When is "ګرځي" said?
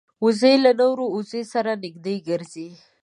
2.27-2.69